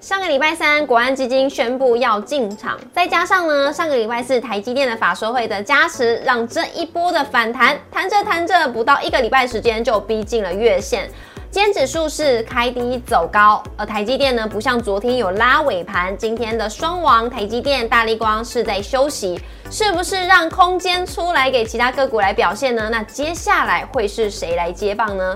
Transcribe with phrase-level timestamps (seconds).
[0.00, 11.06] 上个礼拜三，国安基金宣布要进场，再加上呢，上个礼拜四台积电的法说会的加持，让这一波的反弹，弹着弹着，不到一个礼拜时间就逼近了月线。
[11.50, 19.38] 今天指数是开低走高，而台积电呢，不像昨天有拉尾盘，今天的双王台积电、大力光是在休息，
[19.70, 22.88] 是不是让空间出来给其他个股来表现呢？
[22.90, 25.34] 那接下来会是谁来接棒呢？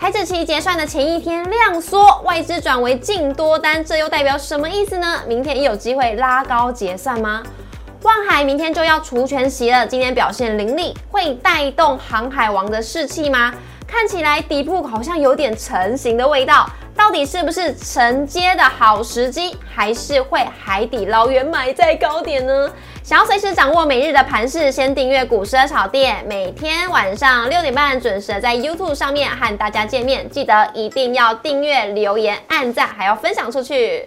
[0.00, 5.20] 台指期结算的前一天量缩，外资转为净多单，这又代表什么意思呢？
[5.26, 7.42] 明天有机会拉高结算吗？
[8.02, 13.52] 万海明天就要除权息了，今天表现凌厉，会带动航海王的士气吗？
[13.88, 22.70] 看起来底部好像有点成型的味道，到底是不是承接的好时机，还是会海底捞月买在高点呢？
[23.08, 30.28] 想要随时掌握每日的盘势，先订阅股市炒店，每天晚上六点半准时在 YouTube 上面和大家见面。
[30.28, 34.06] 记得一定要订阅、留言、按赞，还要分享出去。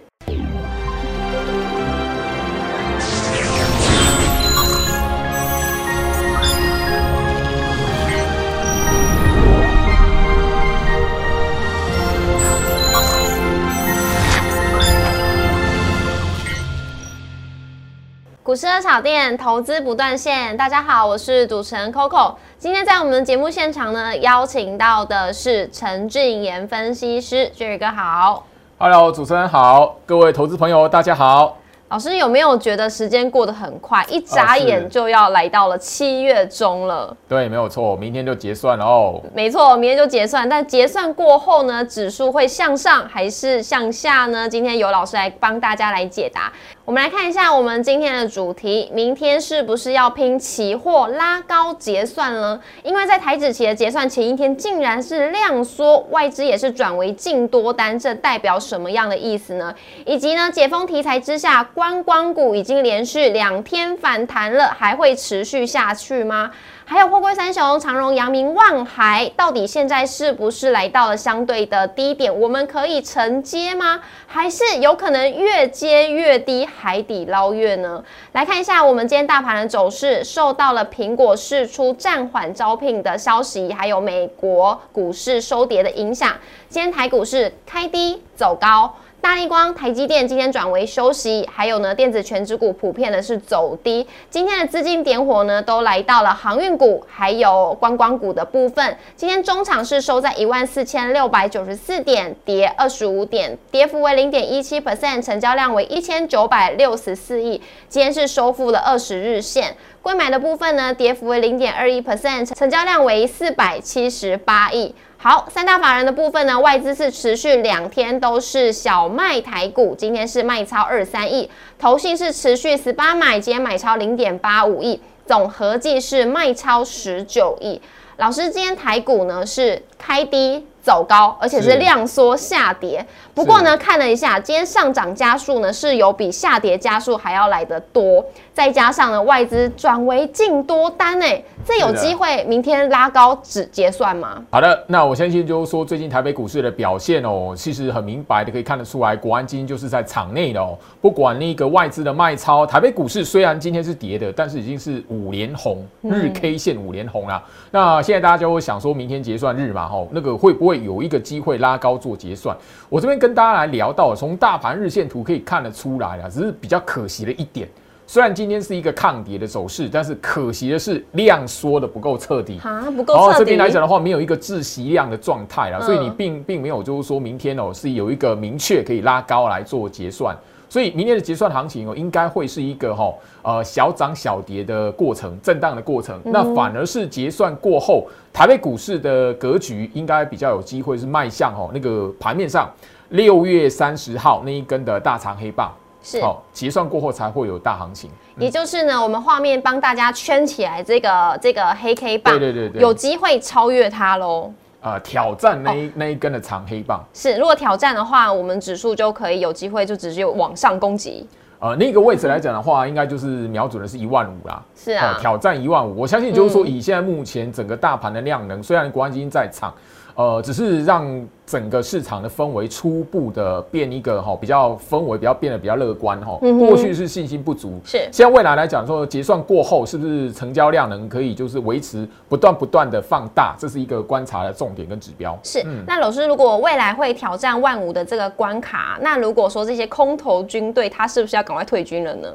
[18.52, 22.36] 股市的炒店投资不断线，大家好，我是主持人 Coco。
[22.60, 28.46] 今天在我们的节目现场呢，邀请到的是陈俊言分析师，俊宇哥好。
[28.78, 31.60] Hello，主持人好，各位投资朋友大家好。
[31.88, 37.16] 老师有没有觉得时间过得很快，一眨眼就要来到了七月中了？
[37.28, 39.22] 对，没有错，明天就结算了哦。
[39.34, 44.48] 没错，明天就结算，但结算过后呢，指数会向上还是向下呢？
[44.48, 46.52] 今天由老师来帮大家来解答。
[46.84, 52.60] 我们来看一下我们今天的主题，明天是不是要拼期货拉高结算呢？
[52.84, 59.74] 因为在台指期的结算前一天，竟然是量缩，外资也是转为净多单，这代表什么样的意思呢？
[60.08, 66.50] 以及呢，解封题材之下，观光股已经连续两天反弹了，还会持续下去吗？
[66.92, 72.38] 还有货柜三雄长荣、阳明、万海，到底现在是不是来到了相对的低点？
[72.38, 74.02] 我们可以承接吗？
[74.28, 78.04] 还是有可能越接越低，海底捞月呢？
[78.34, 86.34] 来看一下我们今天大盘的走势，受到了苹果释出暂缓招聘的消息，还有美国股市收跌的影响。
[86.68, 88.94] 今天台股是开低走高。
[89.22, 94.06] 大立光、台积电今天转为休息，还有呢，电子全指股普遍的是走低。
[94.32, 98.98] 今天的资金点火呢，都来到了航运股，还有观光股的部分。
[99.16, 107.62] 今天中场是收在一万四千六百九十四点，跌二十五点，跌幅为零点一七 percent，成交量为一千九百六十四亿。
[107.88, 109.78] 今天是收复了二十日线。
[110.02, 114.96] 贵买的部分呢，跌幅为零点二一 percent，成交量为四百七十八亿。
[115.24, 127.80] 好，三大法人的部分呢，外资是持续两天都是小卖台股，今天是卖超二三亿，投信是持续十八买，今天买超零点八五亿，总合计是卖超十九亿。
[128.18, 130.66] 老师，今天台股呢是开低。
[130.82, 133.06] 走高，而且是量缩下跌。
[133.34, 138.24] 不过呢，看了一下，今天上涨加速呢是有比下跌加速还要来得多。
[138.54, 144.44] 再加上呢，外资转为净多单，哎，这有机会明天拉高止结算吗？
[144.50, 150.78] 好的，那我相信就是说，最近台北股市的表现哦，其实很明白的可以看得出来，国安基金就是在场内的哦。
[151.00, 157.42] 不管那个外资的卖超，台北股市虽然今天是跌的，但是已经是五连红，日 K 线五连红了。
[157.72, 160.71] 那现在大家就会想说，明天结算日嘛，吼，那个会不会？
[160.72, 162.56] 会有一个机会拉高做结算，
[162.88, 167.68] 我这边跟大家来聊到，从大盘日线图可以看得出来啊，只是比较可惜的一点，
[168.08, 173.40] 虽然今天是一个抗跌的走势，但是可惜的是量缩的不够彻底啊，不够彻底。
[173.40, 180.34] 这边来讲的话，没有一个窒息量的状态啊，所以你并并没有就是说明天哦是有一个明确可以拉高来做结算。
[180.72, 186.18] 所以明天的结算行情哦，应该会是一个哈呃小涨小跌的过程，震荡的过程。
[186.24, 192.72] 那反而是结算过后，台北股市的格局应该比较有机会是迈向哦那个盘面上
[193.10, 195.70] 六月三十号那一根的大长黑棒。
[196.04, 198.10] 是好，结算过后才会有大行情。
[198.40, 204.52] 也就是呢，我们画面帮大家圈起来这个这个黑 K 棒，对对对，有机会超越它喽。
[204.82, 207.04] 呃，挑战那一那一根的长黑棒。
[207.14, 211.28] 是，如果挑战的话，我们指数就可以有机会就直接往上攻击。
[211.60, 214.64] 呃，那个位置来讲的话，应该就是瞄准的是一万五啦。
[214.76, 219.72] 是啊，挑战一万五，我相信就是说，以现在目前整个大盘的量能，虽然国安基金在场，
[220.22, 226.38] 呃，只是让整个市场的氛围初步的变一个哈，比较氛围比较变得比较乐观哈。
[226.60, 235.36] 过去是信心不足，是现在未来来讲说结算过后，是不是成交量能可以就是维持不断不断的放大，这是一个观察的重点跟指标。
[235.42, 242.28] 是，那老师如果未来会挑战万五的这个关卡，那如果说这些空头军队，他是不是要赶快退军了呢？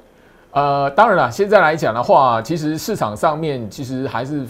[0.50, 4.44] 呃，当然了，现在来讲的话，其实市场上面其实还是。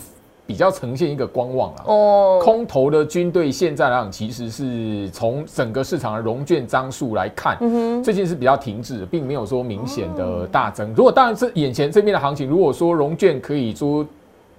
[0.47, 1.85] 比较呈现一个观望啊。
[1.87, 7.59] 哦，空头的军队现在来讲，其实是从整个市场的融券张数来看，
[8.03, 10.93] 最近是比较停滞，并没有说明显的大增。
[10.95, 14.07] 如果当然是眼前这边的行情，如果说融券可以说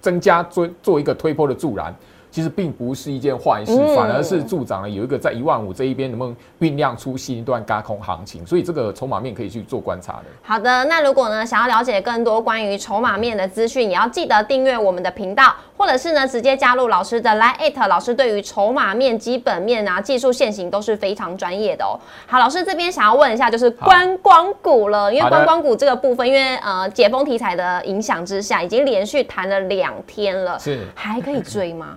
[0.00, 1.94] 增加做做一个推波的助燃。
[2.30, 10.24] 其实并不是一件坏事，反而是助长了有一个在一万五这一边能不能酝酿出新一段高空行情，所以这个筹码面可以去做观察的。
[10.42, 21.98] 好的，那如果呢想要了解更多关于筹码面的资讯，也要记得订阅我们的频道，或者是呢直接加入老师的 Line 老师对于筹码面、基本面啊、技术线型都是非常专业的哦。
[22.26, 31.96] 好，老师这边想要问一下，就是观光股了，因为观光股这个部分，因为呃解封题材的影响之下，已经连续谈了两天了，是还可以追吗？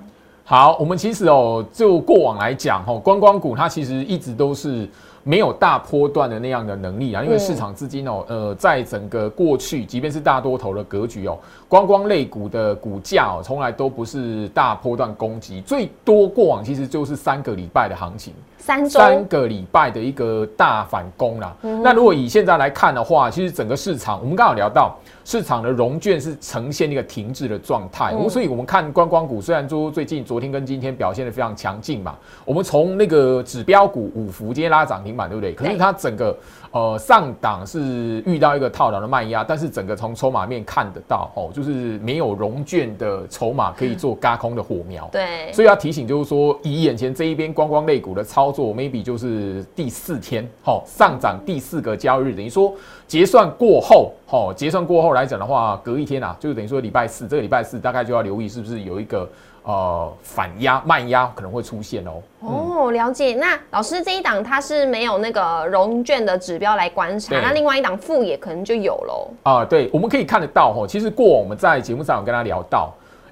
[0.52, 4.86] 好，我们其实哦，就过往来讲，哈，观光股它其实一直都是
[5.24, 11.40] 没有大波段的那样的能力啊，因为市场资金哦，呃，在整个过去，即便是大多头的格局哦，
[11.70, 18.34] 观光类股的股价哦，从来都不是大波段攻击，最多过往其实就是三个礼拜的行情。
[18.58, 21.56] 三三个礼拜的一个大反攻啦。
[21.82, 24.96] 那如果以现在来看的话，其实整个市场，我们刚好聊到
[25.32, 28.14] 市场的融券是呈现一个停滞的状态。
[28.28, 35.54] 所以我们看观光股，虽然说最近昨天跟今天表现的非常强劲嘛，我们从那个指标股五福今天拉涨停板，对不对？
[35.54, 36.38] 可是它整个。
[36.74, 45.06] 呃，上档是遇到一个套牢的卖压，但是整个从筹码面看得到，哦，就是没有融券的筹码可以做嘎空的火苗。
[45.12, 52.74] 对，所以要提醒就是说，以眼前这一边观光类股的操作，maybe 就是第四天，好，上涨第四个交易日，等于说
[53.12, 59.28] 结算过后，好，结算过后来讲的话，隔一天啊，就等于说礼拜四，这个礼拜四大概就要留意是不是有一个。
[59.64, 62.14] 呃，反压、慢压可能会出现哦。
[62.40, 63.36] 哦，了解。
[63.36, 69.28] 那老师这一档它是没有那个融券的指标来观察，那另外一档副也可能就有喽。
[69.44, 70.88] 啊，对，我们可以看得到哈。
[70.88, 72.92] 其实过往我们在节目上有跟他聊到，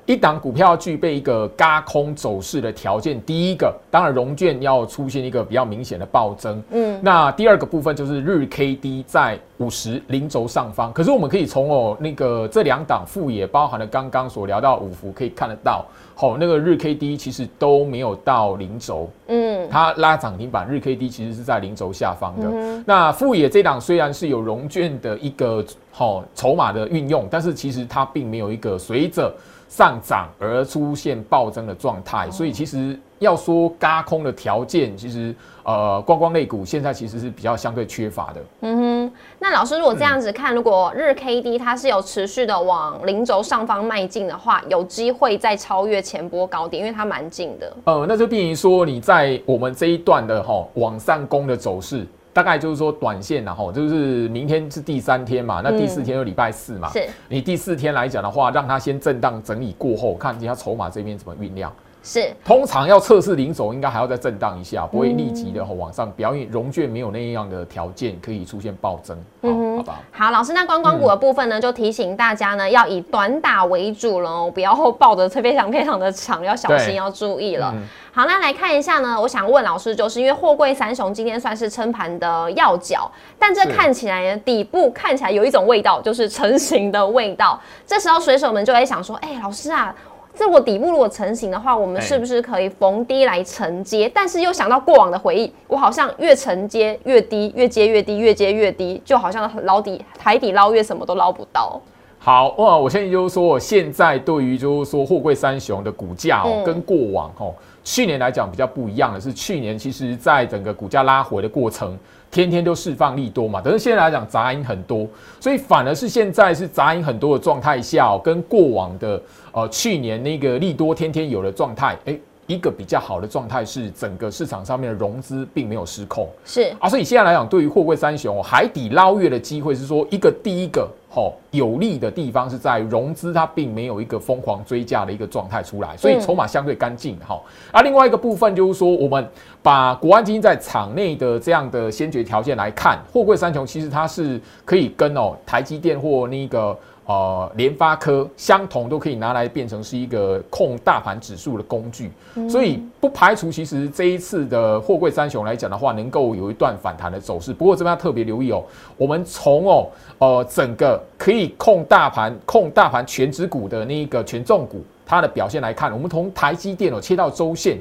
[0.10, 6.60] 一档股票具备一个嘎空走势的条件，第一个当然融券要出现一个比较明显的暴增。
[6.72, 10.92] 嗯，那第二个部分就是日 K D 在五十零轴上方。
[10.92, 15.86] 可是我们可以从哦那个这两档副业包含了刚刚所聊到五幅，可以看得到。
[16.16, 22.84] 好，那个日 K D 其实都没有到零轴，嗯，它拉涨停板，日 K D 其实是在零轴下方的。
[22.84, 29.32] 那副野这档虽然是有融券的一个好筹码的运用，但是其实它并没有一个随着
[29.70, 33.00] 上涨而出现暴增的状态，所以其实。
[33.20, 38.42] 要说嘎空的条件，其实呃，观光类股现在其实是比较相对缺乏的。
[38.62, 47.76] 嗯哼，那老师如果这样子看，如果日 K D 它是有持续的往零轴上方迈进的话，有机会再超越前波高点，因为它蛮近的。
[47.84, 56.90] 呃，那就变于说你在我们这一段的哈往上攻的走势，大概就是说短线然后就是明天是第三天嘛，那第四天就礼拜四嘛。
[56.90, 57.08] 是。
[57.28, 61.72] 你第四天来讲的话，让它先震荡整理过后，看一下筹码这边怎么酝酿。
[62.02, 66.48] 是，通常要测试零轴，应该还要再震荡一下，不会立即的往上表演。
[66.50, 70.00] 融券没有那样的条件可以出现暴增，嗯，好吧。
[70.12, 77.74] 好，老师，那观光股的部分呢，就提醒大家呢，要以短打为主喽，不要抱着非常非常的长，要小心，要注意了。
[78.12, 87.60] 好，那来看一下呢，我想问老师，就是因为货柜三雄今天算是撑盘的要角，但这看起来底部看起来有一种味道，就是成型的味道。
[87.86, 89.94] 这时候水手们就会想说，哎，老师啊。
[90.36, 94.10] 这我底部如果成型的话，我们是不是可以逢低来承接？
[94.14, 101.82] 但是又想到过往的回忆，我好像越承接越低，越接越低，越接越低，就好像捞底海底捞月什么都捞不到。
[102.18, 107.54] 好哇，我现在就是说，现在对于就是说货柜三雄的股价哦，跟过往哦
[107.92, 111.98] 去年来讲比较不一样的是，去年其实在整个股价拉回的过程。
[112.30, 115.08] 天天都释放利多嘛，但是现在来讲杂音很多，
[115.40, 119.20] 所以反而是现在是杂音很多的状态下，跟过往的
[119.52, 122.16] 呃去年那个利多天天有的状态，哎，
[122.50, 137.40] 一个比较好的状态是整个市场上面的融资并没有失控，是啊，所以现在来讲，对于货柜三雄海底捞月的机会是说，一个第一个吼有利的地方是在融资，它并没有一个疯狂追价的一个状态出来，所以筹码相对干净哈。
[137.72, 139.30] 而另外一个部分就是说，我们
[139.62, 146.76] 把国安基金在场内的这样的先决条件来看，货柜三雄其实它是可以跟哦台积电或那个。
[147.10, 152.12] 呃，联发科相同都可以拿来变成是一个控大盘指数的工具，
[152.48, 157.52] 所以不排除其实这一次的货柜三雄来讲的话，能够有一段反弹的走势。
[157.52, 158.64] 不过这边要特别留意哦，
[158.96, 159.88] 我们从哦
[160.20, 167.80] 呃整个可以控大盘、控大盘全指股的那个权重股它的表现来看，我们从台积电哦切到周线，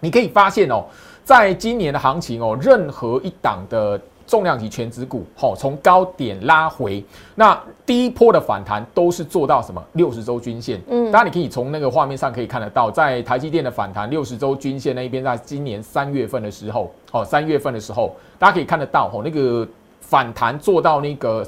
[0.00, 0.84] 你可以发现哦，
[1.22, 4.00] 在今年的行情哦，任何一档的。
[4.30, 9.84] 重量级全指股，好，从高点拉回，那第一波的反弹都是做到什么？
[9.94, 19.66] 六十周均线，嗯，当然你可以从那个画面上可以看得到，在台积电的反弹六十周均线那一边，在今年三月份的时候，哦，三月份的时候，大家可以看得到，哦，那个
[20.00, 21.44] 反弹做到那个。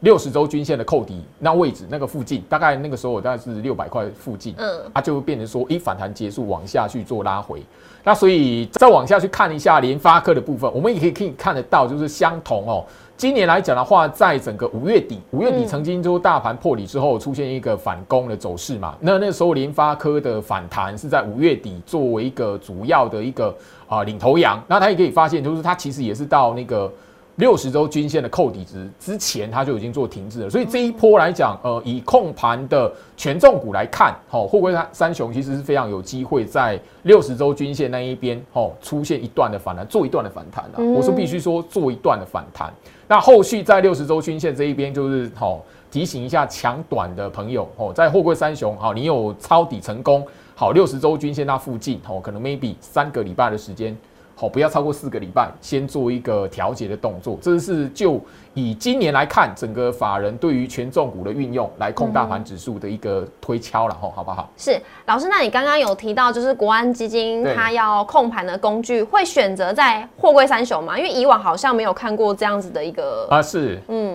[0.00, 7.62] 六十周均线的扣底那位置那个附近，大概那个时候我大概是六百块附近，嗯，它就会变成说，一反弹结束往下去做拉回，
[8.04, 12.84] 那所以再往下去看一下联发科的部分，我们也可以可以看得到，就是相同哦。
[13.16, 23.56] 今年来讲的话，在整个五月底，五月底曾经就大盘破底之后出现一个反攻的走势嘛，那那时候联发科的反弹是在五月底作为一个主要的一个
[23.88, 26.92] 啊领头羊，那它也可以发现，就是它其实也是到那个。
[27.36, 30.50] 六十周均线的扣底值之前，它就已经做停滞了。
[30.50, 40.78] 所以这一波来讲，呃，以控盘的权重股来看，好，货柜三三雄其实是非常有机会在六十周均线那一边，哦，出现一段的反弹，做一段的反弹啊。
[40.78, 42.72] 我是必须说做一段的反弹。
[43.06, 53.94] 那后续在六十周均线这一边，就是好提醒一下抢短的朋友，哦，在货柜三雄，好，你有抄底成功，好，六十周均线那附近，哦，可能 maybe 三个礼拜的时间。
[54.38, 57.38] 好，不要超过四个礼拜，先做一个调节的动作。
[57.40, 58.20] 这是就
[58.52, 64.50] 以今年来看，整个法人对于权重股的运用来控大盘指数的一个推敲了，吼，好不好？
[64.58, 70.98] 是老师，那你刚刚有提到，就是国安基金它要控盘的工具，会选择在货柜三雄吗？
[70.98, 74.05] 因为以往好像没有看过这样子的一个啊，是，嗯。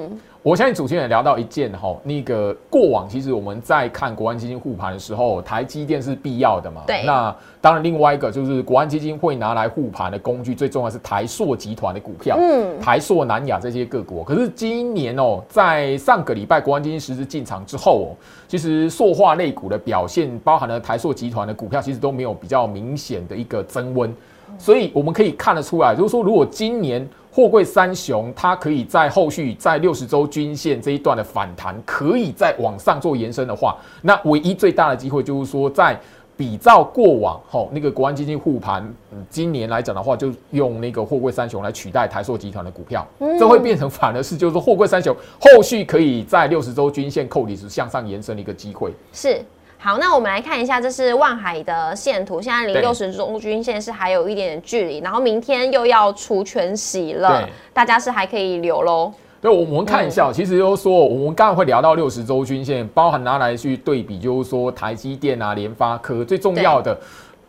[0.43, 6.81] 我相信主持人也聊到一件哈，那个过往其实我们在看国安基金护盘的时候，台积电是必要的嘛。
[6.87, 7.03] 对。
[7.05, 14.23] 那当然，另外一个就是国安基金会拿来护盘的工具，最重要是台塑集团的股票，嗯，台塑、南亚这些个股。
[14.23, 18.17] 可是今年哦，在上个礼拜国安基金实施进场之后哦，
[18.47, 24.11] 其实塑化类股的表现，包含了台塑集团的股票，其实都没有比较明显的一个增温。
[24.57, 35.97] 所以我们可以看得出来，就是说，如果今年货柜三雄它可以在后续在六十周均线这一段的反弹，可以再往上做延伸的话，那唯一最大的机会就是说，在
[36.35, 38.93] 比照过往吼那个国安基金护盘，
[39.29, 49.41] 今年来讲的话，就用那个货柜三雄来取代台塑集团的股票，嗯这会变成反而是就是说货柜三雄后续可以在六十周均线扣底时向上延伸的一个机会是。
[49.83, 52.39] 好，那我们来看一下，这是万海的线图。
[52.39, 59.11] 现在离六十周均线是还有一点点距离，然后明天又要除全息了，大家是还可以留喽。
[59.41, 66.95] 对，我们看一下，其实就是说，我们刚刚会聊到六十周均线，包含拿来去对比，就是说台积电啊、联发科最重要的。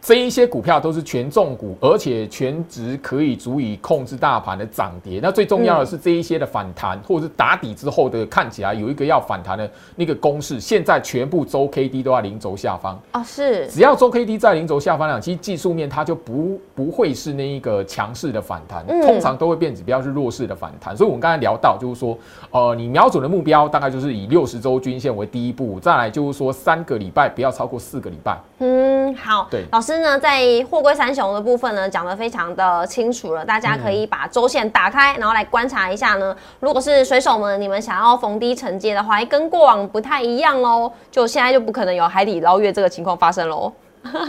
[0.04, 5.20] 这一些股票都是权重股，而且全值可以足以控制大盘的涨跌。
[5.22, 13.22] 那最重要的是这一些的反弹，或者是打底之后的看起来有一个要反弹的那个公式，现在全部周 K D 都在零轴下方啊。
[13.22, 20.96] 是，只要周 K D 在零轴下方两，其实技术面它就不不会是那一个强势的反弹，通常都会变指标是弱势的反弹。
[20.96, 22.18] 所以我们刚才聊到就是说，
[22.50, 28.36] 呃，你瞄准的目标大概就是以六十周均线为第一步，再来就是说三个礼拜不要超过四个礼拜。
[28.58, 29.91] 嗯，好，对，老师。
[30.00, 36.34] 呢，在货柜三雄的部分呢，讲得非常的清楚了，大家可以把周线打开，然后来观察一下呢。
[36.60, 40.90] 如果是水手们，你们想要逢低承接的话，跟过往不太一样喽。
[41.10, 43.72] 就现在就不可能有海底捞月这个情况发生喽。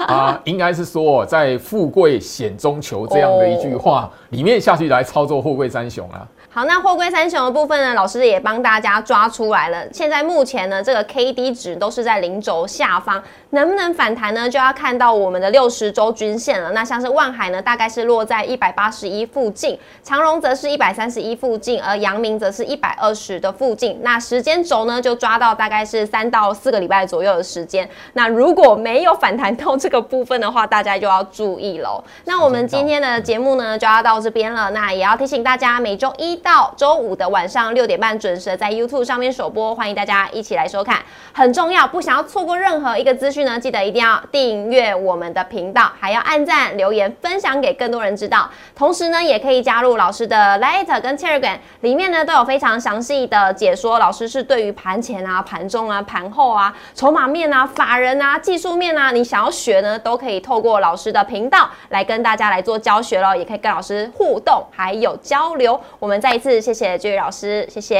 [0.08, 6.28] 啊，应该是说在富贵险中求这样的一句话里面下去来操作货柜三雄啊。
[6.56, 9.92] 好，那货柜三雄的部分呢，老师也帮大家抓出来了。
[9.92, 14.48] 现在目前呢，这个 K D 值都是在零轴下方，能不能反弹呢？
[14.48, 16.70] 就要看到我们的六十周均线了。
[16.74, 24.00] 那像是万海呢，大概是落在一百八十一附近，长荣则是一百三十一附近，而阳明则是一百二十的附近。
[24.04, 27.90] 那时间轴呢，就抓到大概是三到四个礼拜左右的时间。
[28.14, 32.04] 那如果没有反弹，到这个部分的话，大家就要注意喽。
[32.26, 34.70] 那我们今天的节目呢，就要到这边了。
[34.70, 41.02] 那也要提醒大家，每周一到周五的晚上六点半准时在 YouTube 上面首播，欢迎大家一起来收看。
[41.32, 48.50] 很重要，不想要错过任何一个资讯呢，记得一定要订阅我们的频道，还要按赞、留言、分享给更多人知道。
[48.76, 53.98] 同时呢，也可以加入老师的 Light 跟 Telegram，里面呢都有非常详细的解说。
[53.98, 65.80] 老师是对于盘前啊、盘中啊、盘后啊、筹码面啊、法人啊、技术面啊，你想要学呢，都可以透过老师的频道来跟大家来做教学咯，也可以跟老师互动，还有交流。
[66.00, 67.96] 我们在再一次谢谢 j 位老师，谢谢，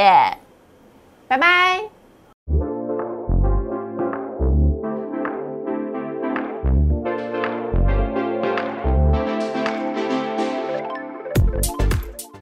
[1.28, 1.93] 拜拜。